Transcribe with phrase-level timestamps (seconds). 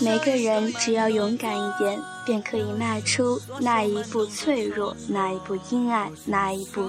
[0.00, 6.82] 每个人只要勇敢一点，便可以迈出那一步脆弱，那一步阴暗，那一步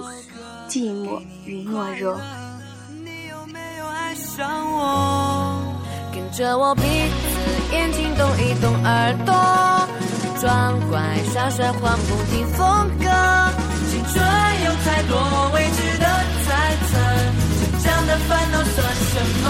[0.68, 2.20] 寂寞与懦弱。
[3.04, 5.56] 你有没有爱上我？
[6.12, 6.86] 跟着我鼻子、
[7.72, 9.34] 眼睛动一动，耳朵
[10.40, 11.00] 装乖
[11.32, 13.04] 耍帅，换不停风格。
[13.90, 14.24] 青春
[14.64, 16.04] 有太多未知的
[16.44, 16.92] 猜测，
[17.58, 19.12] 成长的烦恼算什
[19.42, 19.44] 么？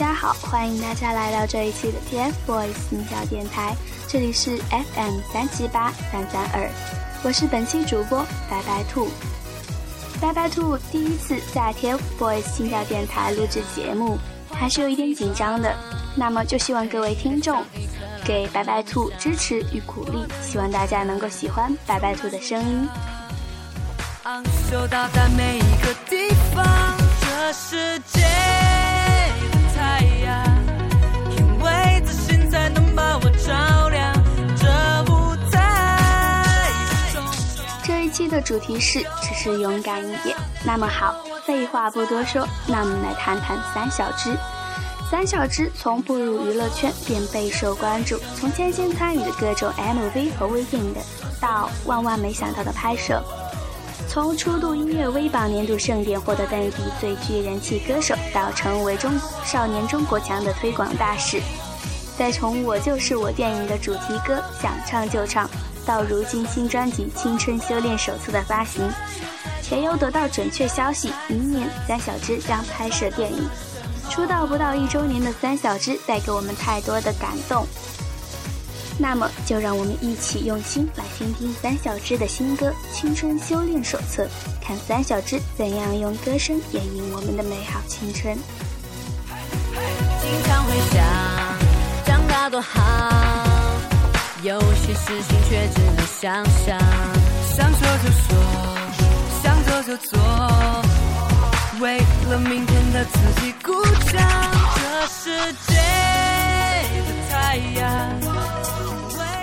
[0.00, 3.76] 大家好，欢迎大家来到这一期的 TFBOYS 音效电台，
[4.08, 6.70] 这里是 FM 三七八三三二，
[7.22, 9.10] 我是本期主播白白兔。
[10.18, 14.16] 白白兔第一次在 TFBOYS 心跳电台录制节目，
[14.50, 15.76] 还是有一点紧张的。
[16.16, 17.62] 那么就希望各位听众
[18.24, 22.88] 给白白兔支持与鼓励，希望大家能够喜欢白白兔的声音。
[25.36, 28.89] 每一个地方，这世界。
[38.30, 40.36] 的主题是只是勇敢一点。
[40.64, 41.14] 那么好，
[41.44, 44.34] 废话不多说，那我们来谈谈三小只。
[45.10, 51.00] 三小只从步入娱乐圈便备受关注，从牵线参与的各种 MV 和微电影的，
[51.40, 53.20] 到万万没想到的拍摄。
[54.08, 59.12] 从初度音乐微榜年度盛典获得内地最具人气歌手，到成为中
[59.44, 61.40] 少年中国强的推广大使，
[62.18, 65.48] 再从《我就是我》电影的主题歌想唱就唱，
[65.86, 68.88] 到如今新专辑《青春修炼手册》的发行，
[69.62, 73.48] 且又得到准确消息，明年三小只将拍摄电影。
[74.08, 77.66] 出道不到一周年的三小只带给我们太多的感动。
[78.98, 84.24] 那么，就让我们一起用心来听听三小只的新歌《青春修炼手册》，
[84.60, 88.36] 看三小只怎样用歌声演绎我们的美好青春。
[90.20, 91.02] 经常会想，
[92.04, 93.49] 长大多好，
[94.42, 96.78] 有些事情却只能想想。
[97.54, 98.28] 想说就说，
[99.42, 100.18] 想做就做，
[101.80, 101.98] 为
[102.30, 104.18] 了明天的自己鼓掌。
[104.76, 107.80] 这世界的太阳。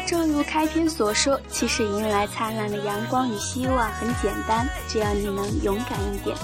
[0.08, 6.36] 正如开篇所说，其实迎来灿烂的阳光与希望很简单，只要你能勇敢一点。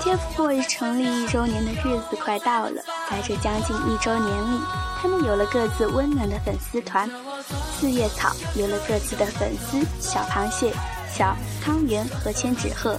[0.00, 4.60] TFBOYS 成立一周年的日子快到了，在这将近一周年里，
[5.00, 7.08] 他们有了各自温暖的粉丝团，
[7.78, 10.72] 四叶草有了各自的粉丝小螃蟹、
[11.12, 12.96] 小汤圆和千纸鹤。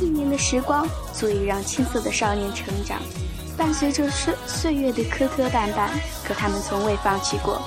[0.00, 3.00] 一年的时光足以让青涩的少年成长，
[3.56, 5.88] 伴随着岁岁月的磕磕绊绊，
[6.24, 7.60] 可他们从未放弃过。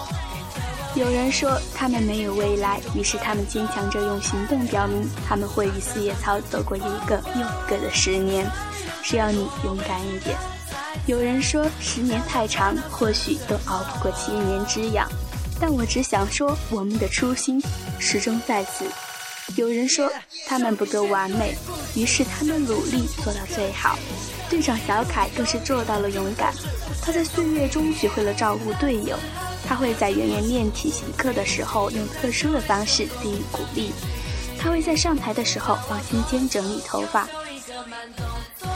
[0.93, 8.45] 有人说他们没有未来，于是他们坚强着用行动表明他们会与四叶草走过一个又一个的十年。
[9.01, 10.37] 只要你勇敢一点。
[11.07, 15.09] 有人说十年太长，或许都熬不过七年之痒，
[15.59, 17.62] 但我只想说我们的初心
[18.00, 18.85] 始终在此。
[19.56, 20.09] 有人说
[20.47, 21.57] 他们不够完美，
[21.95, 23.97] 于是他们努力做到最好。
[24.50, 26.53] 队长小凯更是做到了勇敢，
[27.01, 29.17] 他在岁月中学会了照顾队友。
[29.67, 33.91] 他会在圆圆练体型课的时候用特殊的方式给予鼓励，
[34.59, 37.28] 他会在上台的时候帮芊芊整理头发。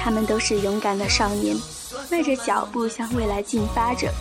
[0.02, 1.56] 他们都是勇敢的少年，
[2.12, 4.12] 迈着脚步向未来进发着。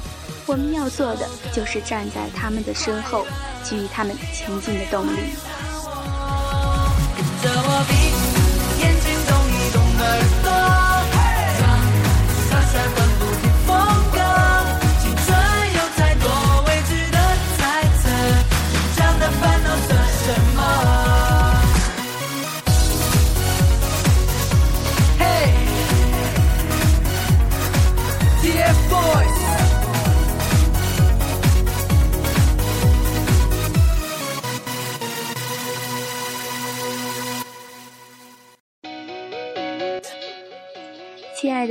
[0.46, 3.24] 我们要做的就是站在他们的身后，
[3.64, 5.20] 给予他们前进的动力。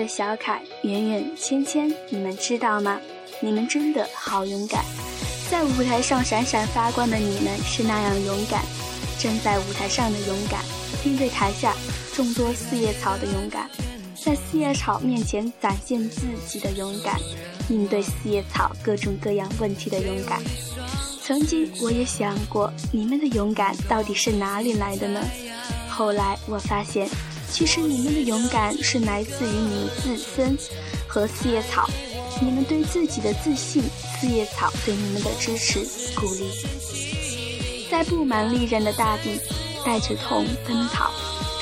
[0.07, 2.99] 小凯、圆圆、芊芊，你们知道吗？
[3.41, 4.85] 你们真的好勇敢，
[5.51, 8.63] 在舞台上闪闪发光的你们是那样勇敢，
[9.19, 10.61] 站在舞台上的勇敢，
[11.03, 11.73] 面对台下
[12.13, 13.69] 众多四叶草的勇敢，
[14.15, 17.19] 在四叶草面前展现自己的勇敢，
[17.67, 20.41] 应对四叶草各种各样问题的勇敢。
[21.21, 25.19] 曾经我也想过，你们的勇敢到底是哪里来的呢？
[25.89, 27.09] 后来我发现。
[27.53, 30.57] 其实你们的勇敢是来自于你们自身
[31.07, 31.87] 和四叶草，
[32.41, 33.83] 你们对自己的自信，
[34.19, 35.85] 四叶草对你们的支持
[36.15, 36.49] 鼓励。
[37.91, 39.39] 在布满利刃的大地，
[39.85, 41.11] 带着痛奔跑，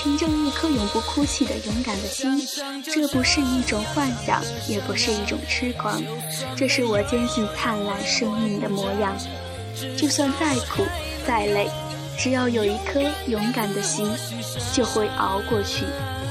[0.02, 2.42] 凭着一颗永不哭泣的勇敢的心。
[2.86, 6.02] 这不是一种幻想，也不是一种痴狂，
[6.56, 9.14] 这是我坚信灿烂生命的模样。
[9.98, 10.86] 就算再苦
[11.28, 11.70] 再累，
[12.22, 14.08] 只要有一颗勇敢的心，
[14.72, 15.86] 就会熬过去，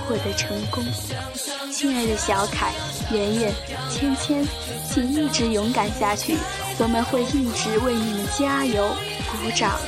[0.07, 0.85] 获得成功。
[1.73, 2.71] 亲爱的小凯、
[3.11, 3.53] 圆圆、
[3.91, 4.47] 芊芊，
[4.89, 6.37] 请一直勇敢下去，
[6.79, 8.87] 我们会一直为你们加油
[9.33, 9.81] 鼓掌。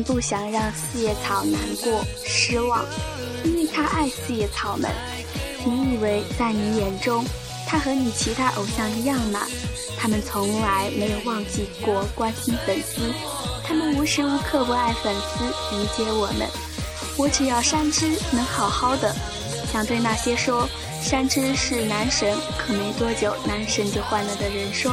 [0.00, 2.84] 不想让四叶草难过、失望，
[3.42, 4.88] 因为他爱四叶草们。
[5.64, 7.24] 你以为在你眼中，
[7.66, 9.40] 他和你其他偶像一样吗？
[9.98, 13.00] 他们从来没有忘记过关心粉丝，
[13.64, 15.44] 他们无时无刻不爱粉丝，
[15.74, 16.48] 理解我们。
[17.16, 19.14] 我只要山之能好好的，
[19.72, 20.68] 想对那些说
[21.02, 24.92] 山之是男神，可没多久男神就换了的人说，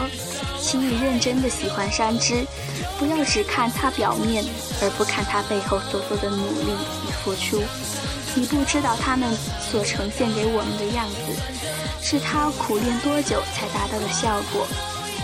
[0.59, 2.45] 请你认真的喜欢山之。
[2.97, 4.43] 不要只看他表面，
[4.81, 6.71] 而不看他背后所做的努力
[7.07, 7.63] 与付出。
[8.35, 9.29] 你不知道他们
[9.71, 11.15] 所呈现给我们的样子，
[12.01, 14.67] 是他苦练多久才达到的效果。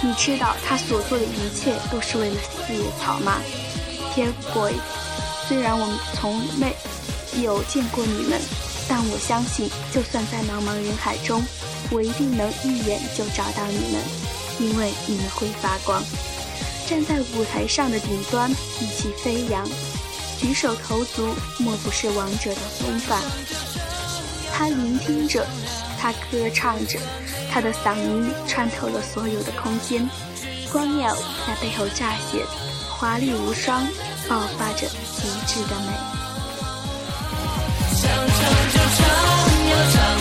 [0.02, 3.42] 你知道他所做的一切都是为了四叶草吗
[4.14, 4.76] ？TFBOYS，
[5.48, 6.76] 虽然我们从没
[7.42, 8.40] 有见过你们，
[8.88, 11.44] 但我相信，就算在茫茫人海中，
[11.90, 14.02] 我一定能一眼就找到你们，
[14.60, 16.04] 因为你们会发光。
[16.88, 19.68] 站在舞台上的顶端，意气飞扬，
[20.40, 23.20] 举手投足莫不是王者的风范。
[24.54, 25.46] 他聆听着，
[26.00, 27.00] 他歌唱着，
[27.52, 30.08] 他的嗓音穿透了所有的空间，
[30.72, 31.16] 光耀
[31.48, 32.46] 在背后乍现，
[32.88, 33.84] 华丽无双，
[34.30, 36.15] 爆发着极致的美。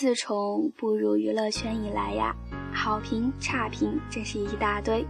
[0.00, 2.34] 自从步入娱乐圈以来呀，
[2.72, 5.06] 好评差评真是一大堆。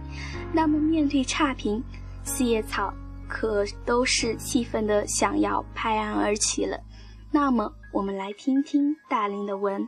[0.53, 1.81] 那么面对差评，
[2.25, 2.93] 四叶草
[3.25, 6.77] 可都是气愤的想要拍案而起了。
[7.31, 9.87] 那么我们来听听大林的文。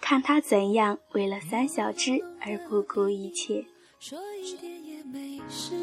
[0.00, 3.66] 看他怎样为了三小只而不顾一切。
[4.00, 5.74] 说一点也没事，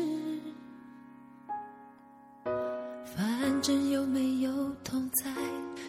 [3.15, 4.51] 反正有没有
[4.83, 5.29] 同在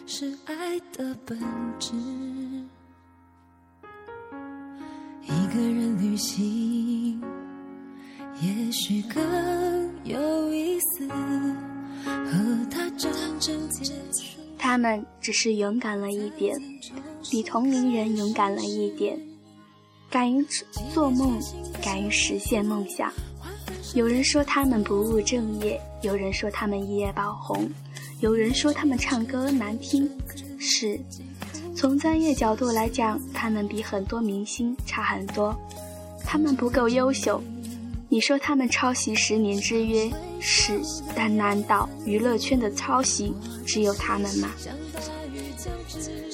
[0.09, 1.37] 是爱的本
[1.77, 1.93] 质。
[5.23, 7.21] 一个人旅行，
[8.41, 9.21] 也许更
[10.05, 11.05] 有意思。
[12.05, 14.39] 和他真正结束。
[14.57, 16.57] 他们只是勇敢了一点。
[17.29, 19.19] 比同龄人勇敢了一点，
[20.09, 20.41] 敢于
[20.93, 21.37] 做梦，
[21.83, 23.11] 敢于实现梦想。
[23.93, 27.69] 有人说他们不务正业，有人说他们一夜爆红，
[28.19, 30.09] 有人说他们唱歌难听。
[30.57, 30.99] 是，
[31.75, 35.55] 从专业角度来讲，他们比很多明星差很多。
[36.25, 37.41] 他们不够优秀。
[38.09, 40.09] 你说他们抄袭十年之约，
[40.39, 40.79] 是，
[41.13, 43.33] 但难道娱乐圈的抄袭
[43.65, 44.49] 只有他们吗？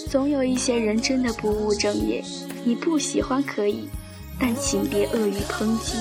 [0.10, 2.24] 总有一些人真的不务正业，
[2.64, 3.90] 你不喜欢可以，
[4.40, 5.98] 但请别恶语抨击。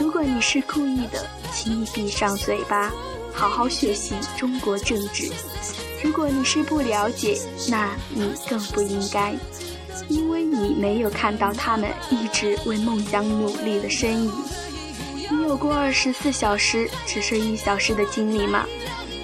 [0.00, 2.90] 如果你是故意的，请你闭上嘴巴，
[3.38, 5.30] 好好学习中国政治。
[6.02, 7.40] 如果你是不了解，
[7.70, 9.32] 那你更不应该，
[10.08, 14.32] 因为你没有看到他们一直为梦想努力的身影。
[15.30, 18.66] 你有过二十四小时只睡一小时的经历吗？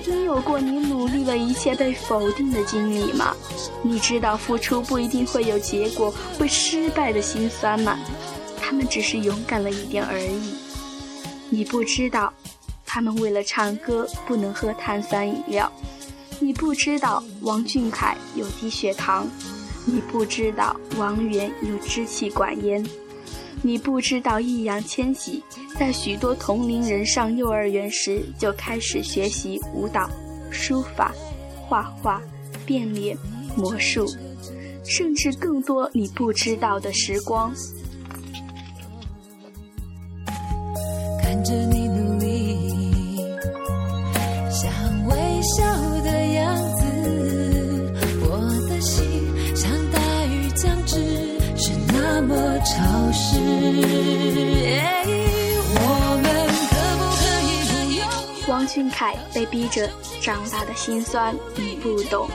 [0.07, 3.35] 你有过你努力了一切被否定的经历吗？
[3.83, 7.99] 你知道付出不一定会有结果，会失败的心酸吗？
[8.61, 10.55] 他们只是勇敢了一点而已。
[11.51, 12.33] 你不知道，
[12.95, 15.69] 他们为了唱歌不能喝碳酸饮料。
[16.39, 19.27] 你不知道王俊凯有低血糖。
[19.85, 22.87] 你不知道王源有支气管炎。
[23.63, 25.43] 你不知道易烊千玺
[25.77, 30.09] 在许多同龄人上幼儿园时就开始学习舞蹈、
[30.53, 31.13] 书法、
[31.67, 32.23] 画画、
[32.65, 33.19] 变脸、
[33.57, 34.07] 魔术。
[34.85, 37.53] 甚至更多你不知道的时光。
[41.21, 41.84] 看着你
[52.75, 53.37] 潮湿。
[58.49, 59.89] 王俊凯被逼着
[60.21, 62.29] 长大的心酸，你不懂。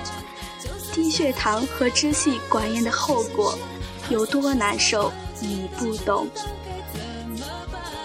[0.93, 3.57] 低血糖和支气管炎的后果
[4.09, 6.27] 有多难受，你不懂。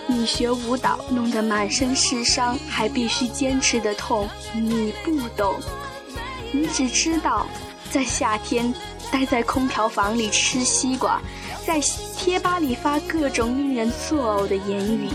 [0.07, 5.55] 你学舞蹈弄得满身是伤，还必须坚持的痛，你不懂。
[6.53, 7.47] 你只知道
[7.95, 8.75] 在夏天
[9.13, 11.21] 待在空调房里吃西瓜，
[11.65, 11.79] 在
[12.19, 15.09] 贴吧里发各种令人作呕的言语。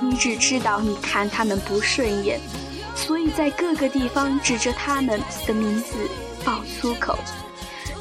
[0.00, 2.38] 你只知道你看他们不顺眼，
[2.94, 5.94] 所以在各个地方指着他们的名字。
[6.44, 7.18] 爆粗口，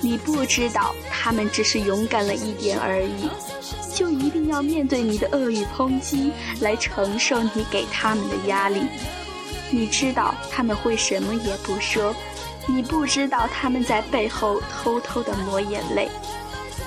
[0.01, 3.27] 你不知道他们只是勇敢了一点而已，
[3.95, 8.83] 就一定要面对你的恶语抨击来承受你给他们的压力。
[9.71, 12.13] 你知道他们会什么也不说，
[12.67, 16.09] 你不知道他们在背后偷偷的抹眼泪。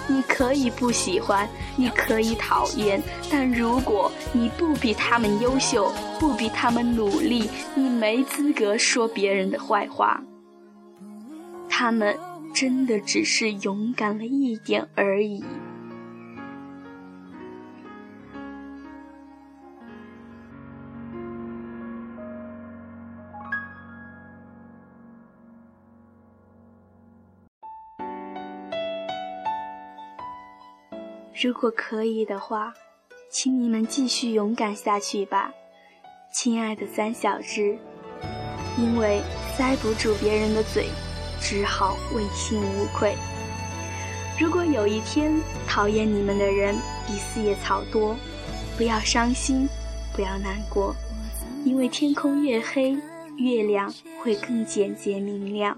[0.06, 5.90] 你可以不喜欢，你可以讨厌，但如果你不比他们优秀，
[6.20, 10.22] 不比他们努力，你没资格说别人的坏话。
[11.70, 12.14] 他们
[12.54, 15.42] 真的只是勇敢了一点而已。
[31.44, 32.72] 如果可以的话，
[33.30, 35.52] 请你们继续勇敢下去吧，
[36.32, 37.76] 亲爱的三小只，
[38.78, 39.20] 因为
[39.54, 40.86] 塞不住别人的嘴。
[41.42, 43.14] 只好问心无愧。
[44.40, 46.74] 如果有一天讨厌你们的人
[47.06, 48.16] 比四叶草多，
[48.78, 49.68] 不要伤心，
[50.16, 50.96] 不要难过，
[51.62, 52.96] 因为天空越黑，
[53.36, 55.76] 月亮会更简洁明亮，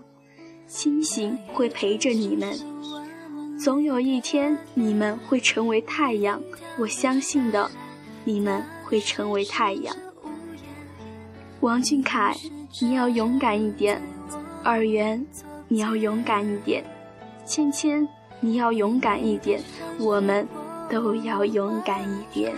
[0.68, 2.56] 星星会陪着你们。
[3.58, 6.40] 总有一天你们会成为太阳，
[6.78, 7.70] 我相信的，
[8.24, 9.96] 你们会成为太阳。
[11.60, 12.36] 王俊凯，
[12.80, 14.00] 你要勇敢一点，
[14.62, 15.24] 二元。
[15.68, 16.84] 你要勇敢一点，
[17.44, 18.08] 芊芊，
[18.38, 19.60] 你要勇敢一点，
[19.98, 20.46] 我们
[20.88, 22.54] 都要勇敢一点。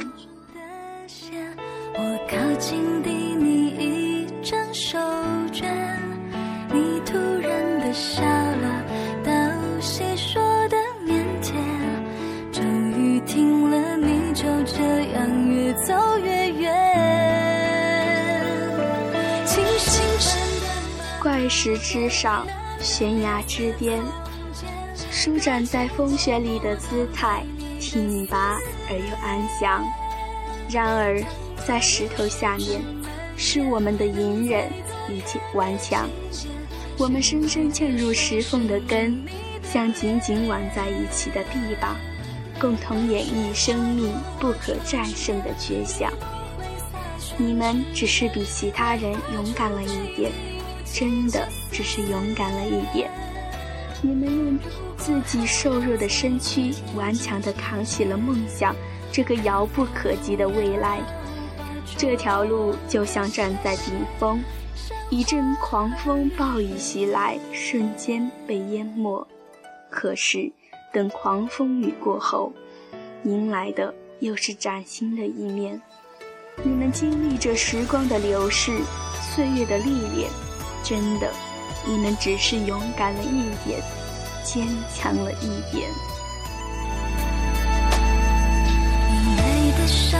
[21.48, 22.46] 石之上。
[22.80, 24.00] 悬崖之巅，
[25.10, 27.42] 舒展在风雪里的姿态，
[27.80, 28.56] 挺拔
[28.88, 29.84] 而又安详。
[30.70, 31.20] 然而，
[31.66, 32.80] 在石头下面，
[33.36, 34.70] 是我们的隐忍
[35.08, 36.08] 以及顽强。
[36.96, 39.24] 我们深深嵌入石缝的根，
[39.64, 41.96] 像紧紧挽在一起的臂膀，
[42.60, 46.12] 共同演绎生命不可战胜的绝响。
[47.36, 50.30] 你们只是比其他人勇敢了一点。
[50.92, 53.10] 真的只是勇敢了一点，
[54.02, 54.58] 你们用
[54.96, 58.74] 自己瘦弱的身躯顽强地扛起了梦想，
[59.12, 61.00] 这个遥不可及的未来。
[61.96, 64.42] 这条路就像站在顶峰，
[65.10, 69.26] 一阵狂风暴雨袭来，瞬间被淹没。
[69.90, 70.52] 可是，
[70.92, 72.52] 等狂风雨过后，
[73.24, 75.80] 迎来的又是崭新的一面。
[76.62, 78.78] 你们经历着时光的流逝，
[79.34, 80.28] 岁月的历练。
[80.88, 81.30] 真的，
[81.84, 83.78] 你们只是勇敢了一点，
[84.42, 85.90] 坚强了一点。
[89.86, 90.16] 是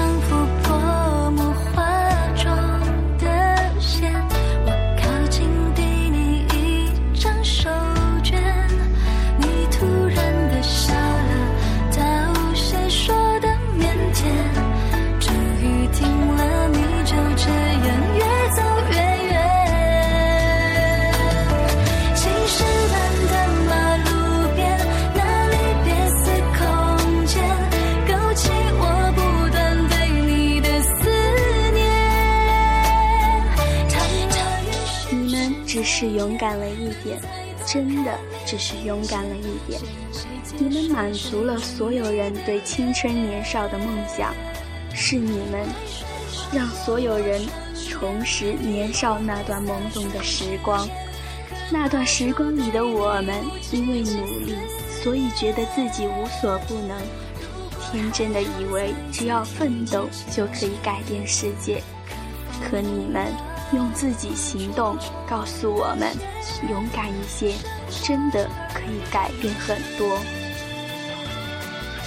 [38.49, 39.78] 只是勇敢了一点。
[40.59, 44.33] 你们满足了所有人对青春年少的梦想，
[44.95, 45.67] 是你们
[46.50, 47.43] 让所有人
[47.87, 50.88] 重拾年少那段懵懂的时光。
[51.71, 54.57] 那段时光里的我们，因为努力，
[55.02, 56.97] 所以觉得自己无所不能，
[57.93, 61.83] 天真的以为只要奋斗就可以改变世界。
[62.64, 63.26] 可你们
[63.73, 64.97] 用自己行动
[65.29, 66.17] 告诉我们，
[66.71, 67.55] 勇敢一些，
[68.03, 70.19] 真的可以改变很多。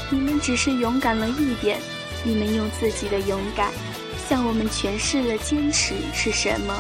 [0.10, 1.80] 你们只是勇敢了一点，
[2.24, 3.72] 你们用自己的勇敢，
[4.28, 6.74] 向我们诠释了坚持是什么，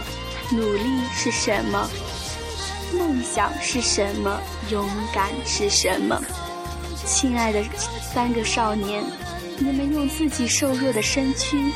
[0.51, 0.83] 努力
[1.13, 1.87] 是什么。
[2.97, 4.41] 梦想是什么？
[4.69, 6.19] 勇敢是什么？
[7.05, 7.63] 亲爱的
[8.13, 9.03] 三个少年，
[9.59, 11.71] 你们用自己瘦弱的身躯，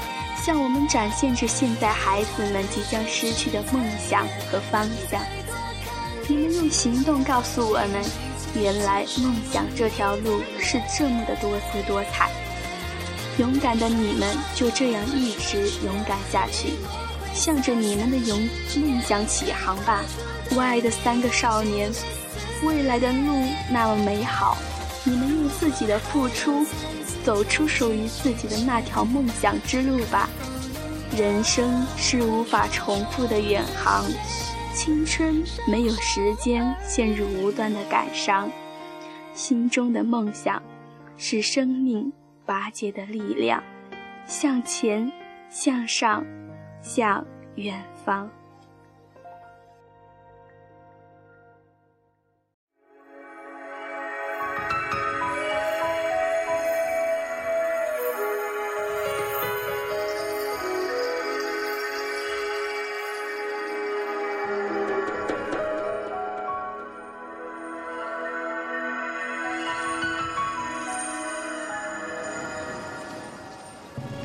[0.45, 5.19] 向我们展现着现在孩子们即将失去的梦想和方向。
[6.27, 8.05] 你们用行动告诉我们，
[8.53, 12.29] 原来梦想这条路是这么的多姿多彩。
[13.39, 16.73] 勇敢的你们就这样一直勇敢下去，
[17.33, 20.03] 向着你们的勇梦想起航吧。
[20.51, 21.91] 我爱的三个少年，
[22.61, 24.55] 未来的路那么美好，
[25.03, 26.63] 你们用自己的付出，
[27.25, 30.29] 走出属于自己的那条梦想之路吧。
[31.17, 34.05] 人生是无法重复的远航，
[34.75, 38.49] 青春没有时间陷入无端的感伤，
[39.33, 40.61] 心中的梦想
[41.17, 42.13] 是生命
[42.45, 43.63] 拔节的力量，
[44.27, 45.11] 向前，
[45.49, 46.23] 向上，
[46.81, 48.29] 向远方。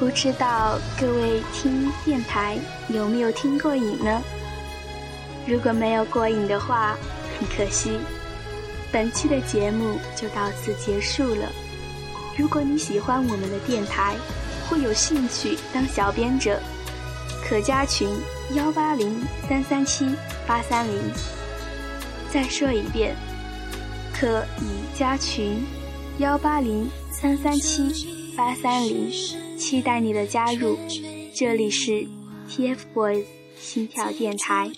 [0.00, 4.22] 不知道各位听电台有没有听过瘾呢？
[5.46, 6.96] 如果没有过瘾的话，
[7.38, 7.98] 很可惜，
[8.90, 11.52] 本期的节目就到此结束了。
[12.34, 14.16] 如果你喜欢我们的电台，
[14.70, 16.58] 或有兴趣当小编者，
[17.46, 18.08] 可加群
[18.54, 20.14] 幺八零三三七
[20.46, 20.98] 八三零。
[22.32, 23.14] 再说一遍，
[24.18, 25.62] 可以加群
[26.16, 29.49] 幺八零三三七八三零。
[29.60, 30.78] 期待你的加入，
[31.34, 32.06] 这里是
[32.48, 33.24] TFBOYS
[33.58, 34.72] 心跳电台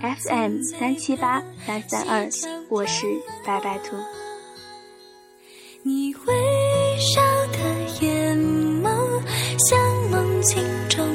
[0.00, 2.26] ，FM 三七八三三二，
[2.70, 3.06] 我是
[3.44, 3.94] 白白兔。
[5.82, 7.20] 你微笑
[7.52, 7.58] 的
[8.00, 8.36] 眼
[8.82, 9.22] 眸，
[9.68, 9.78] 像
[10.10, 11.06] 梦境中